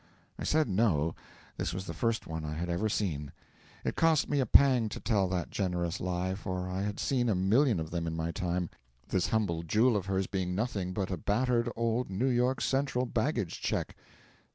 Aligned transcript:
I 0.39 0.45
said 0.45 0.67
no, 0.67 1.13
this 1.57 1.75
was 1.75 1.85
the 1.85 1.93
first 1.93 2.25
one 2.25 2.43
I 2.43 2.55
had 2.55 2.69
ever 2.71 2.89
seen. 2.89 3.31
It 3.85 3.95
cost 3.95 4.27
me 4.27 4.39
a 4.39 4.47
pang 4.47 4.89
to 4.89 4.99
tell 4.99 5.27
that 5.27 5.51
generous 5.51 5.99
lie, 6.01 6.33
for 6.33 6.67
I 6.67 6.81
had 6.81 6.99
seen 6.99 7.29
a 7.29 7.35
million 7.35 7.79
of 7.79 7.91
them 7.91 8.07
in 8.07 8.15
my 8.15 8.31
time, 8.31 8.71
this 9.09 9.27
humble 9.27 9.61
jewel 9.61 9.95
of 9.95 10.07
hers 10.07 10.25
being 10.25 10.55
nothing 10.55 10.91
but 10.91 11.11
a 11.11 11.17
battered 11.17 11.69
old 11.75 12.09
New 12.09 12.29
York 12.29 12.61
Central 12.61 13.05
baggage 13.05 13.61
check. 13.61 13.95